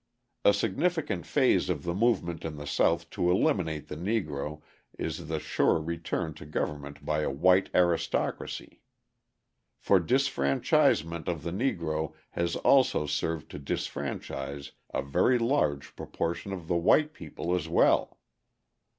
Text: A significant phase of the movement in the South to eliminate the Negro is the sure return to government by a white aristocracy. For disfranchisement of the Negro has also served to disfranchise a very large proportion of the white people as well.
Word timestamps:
A 0.43 0.51
significant 0.51 1.27
phase 1.27 1.69
of 1.69 1.83
the 1.83 1.93
movement 1.93 2.43
in 2.43 2.55
the 2.57 2.65
South 2.65 3.07
to 3.11 3.29
eliminate 3.29 3.87
the 3.87 3.95
Negro 3.95 4.63
is 4.97 5.27
the 5.27 5.39
sure 5.39 5.79
return 5.79 6.33
to 6.41 6.45
government 6.47 7.05
by 7.05 7.19
a 7.19 7.29
white 7.29 7.69
aristocracy. 7.75 8.81
For 9.77 9.99
disfranchisement 9.99 11.27
of 11.27 11.43
the 11.43 11.51
Negro 11.51 12.13
has 12.31 12.55
also 12.55 13.05
served 13.05 13.51
to 13.51 13.59
disfranchise 13.59 14.71
a 14.91 15.03
very 15.03 15.37
large 15.37 15.95
proportion 15.95 16.51
of 16.51 16.67
the 16.67 16.77
white 16.77 17.13
people 17.13 17.53
as 17.55 17.69
well. 17.69 18.17